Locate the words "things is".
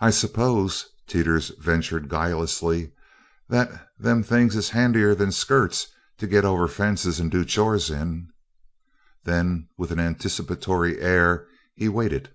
4.24-4.70